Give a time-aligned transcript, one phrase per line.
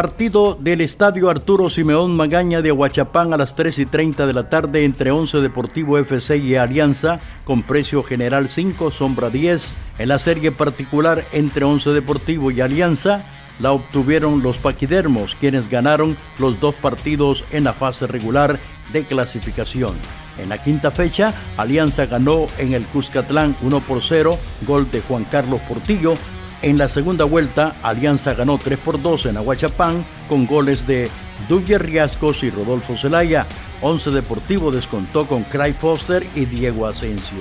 [0.00, 4.48] Partido del Estadio Arturo Simeón Magaña de Aguachapán a las 3 y 30 de la
[4.48, 9.76] tarde entre 11 Deportivo FC y Alianza con precio general 5, sombra 10.
[9.98, 13.26] En la serie particular entre 11 Deportivo y Alianza
[13.58, 18.58] la obtuvieron los paquidermos, quienes ganaron los dos partidos en la fase regular
[18.94, 19.94] de clasificación.
[20.38, 25.24] En la quinta fecha, Alianza ganó en el Cuscatlán 1 por 0, gol de Juan
[25.24, 26.14] Carlos Portillo,
[26.62, 31.08] en la segunda vuelta, Alianza ganó 3 por 2 en Aguachapán con goles de
[31.48, 33.46] Duguer Riascos y Rodolfo Zelaya.
[33.80, 37.38] Once Deportivo descontó con Craig Foster y Diego Asensio.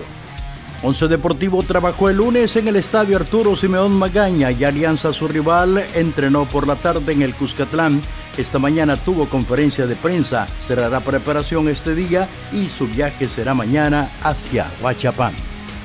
[0.82, 5.84] Once Deportivo trabajó el lunes en el estadio Arturo Simeón Magaña y Alianza, su rival,
[5.94, 8.02] entrenó por la tarde en el Cuscatlán.
[8.38, 14.10] Esta mañana tuvo conferencia de prensa, cerrará preparación este día y su viaje será mañana
[14.24, 15.34] hacia Huachapán.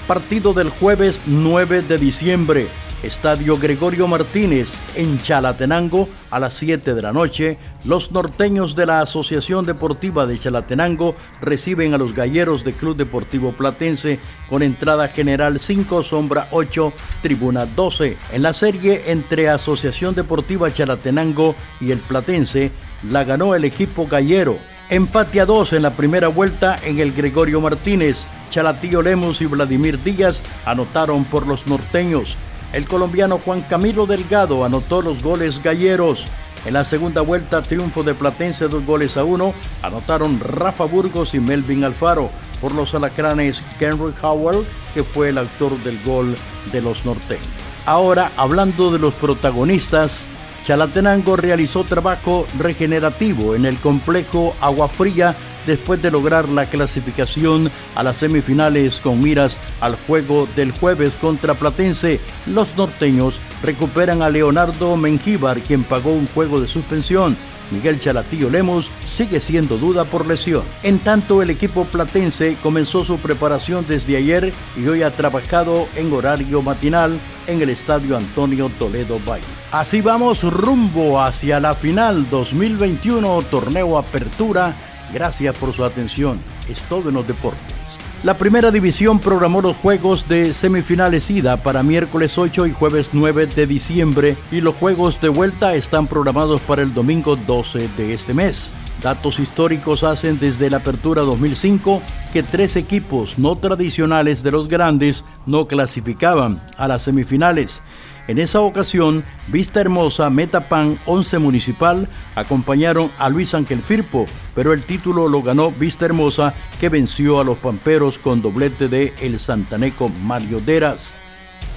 [0.06, 2.68] Partido del jueves 9 de diciembre.
[3.04, 7.58] Estadio Gregorio Martínez en Chalatenango a las 7 de la noche.
[7.84, 13.52] Los norteños de la Asociación Deportiva de Chalatenango reciben a los galleros de Club Deportivo
[13.52, 18.16] Platense con entrada general 5, sombra 8, tribuna 12.
[18.32, 22.72] En la serie entre Asociación Deportiva Chalatenango y el Platense
[23.10, 24.58] la ganó el equipo gallero.
[24.88, 28.24] Empate a 2 en la primera vuelta en el Gregorio Martínez.
[28.50, 32.36] Chalatío Lemos y Vladimir Díaz anotaron por los norteños.
[32.74, 36.26] El colombiano Juan Camilo Delgado anotó los goles galleros.
[36.66, 41.40] En la segunda vuelta, triunfo de Platense dos goles a uno, anotaron Rafa Burgos y
[41.40, 42.30] Melvin Alfaro.
[42.60, 46.34] Por los alacranes, Henry Howell, que fue el autor del gol
[46.72, 47.46] de los norteños.
[47.86, 50.24] Ahora, hablando de los protagonistas,
[50.64, 58.02] Chalatenango realizó trabajo regenerativo en el complejo Agua Fría después de lograr la clasificación a
[58.02, 62.20] las semifinales con miras al juego del jueves contra Platense.
[62.46, 67.36] Los norteños recuperan a Leonardo Mengíbar, quien pagó un juego de suspensión.
[67.70, 70.62] Miguel Chalatillo Lemos sigue siendo duda por lesión.
[70.82, 76.12] En tanto, el equipo platense comenzó su preparación desde ayer y hoy ha trabajado en
[76.12, 79.44] horario matinal en el estadio Antonio Toledo Valle.
[79.72, 84.74] Así vamos rumbo hacia la final 2021, torneo Apertura
[85.12, 86.38] Gracias por su atención.
[86.68, 87.98] Es todo en los deportes.
[88.24, 93.46] La primera división programó los juegos de semifinales ida para miércoles 8 y jueves 9
[93.48, 98.32] de diciembre y los juegos de vuelta están programados para el domingo 12 de este
[98.32, 98.72] mes.
[99.02, 102.00] Datos históricos hacen desde la apertura 2005
[102.32, 107.82] que tres equipos no tradicionales de los grandes no clasificaban a las semifinales.
[108.26, 114.82] En esa ocasión, Vista Hermosa, Metapan, 11 Municipal acompañaron a Luis Ángel Firpo, pero el
[114.86, 120.08] título lo ganó Vista Hermosa, que venció a los Pamperos con doblete de El Santaneco
[120.08, 121.14] Mario Deras.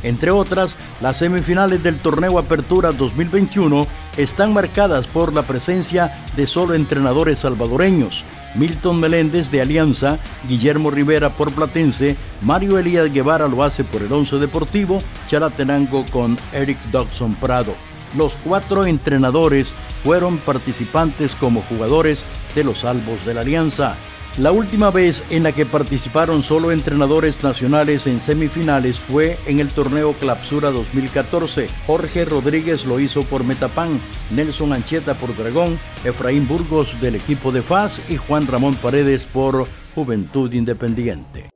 [0.04, 3.86] Entre otras, las semifinales del torneo Apertura 2021
[4.16, 8.24] están marcadas por la presencia de solo entrenadores salvadoreños.
[8.58, 14.12] Milton Meléndez de Alianza, Guillermo Rivera por Platense, Mario Elías Guevara lo hace por el
[14.12, 17.74] Once Deportivo, Chalatenango con Eric Dodson Prado.
[18.16, 19.74] Los cuatro entrenadores
[20.04, 22.24] fueron participantes como jugadores
[22.56, 23.96] de los Albos de la Alianza.
[24.38, 29.70] La última vez en la que participaron solo entrenadores nacionales en semifinales fue en el
[29.70, 31.68] torneo Clapsura 2014.
[31.88, 34.00] Jorge Rodríguez lo hizo por Metapán,
[34.30, 39.66] Nelson Ancheta por Dragón, Efraín Burgos del equipo de FAS y Juan Ramón Paredes por
[39.96, 41.50] Juventud Independiente.